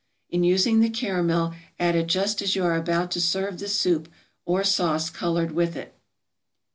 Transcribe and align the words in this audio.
In 0.31 0.43
using 0.43 0.79
the 0.79 0.89
caramel 0.89 1.53
add 1.77 1.95
it 1.95 2.07
just 2.07 2.41
as 2.41 2.55
you 2.55 2.63
are 2.65 2.75
about 2.75 3.11
to 3.11 3.21
serve 3.21 3.59
the 3.59 3.67
soup, 3.69 4.09
or 4.45 4.63
sauce 4.63 5.11
colored 5.11 5.51
with 5.51 5.75
it. 5.75 5.93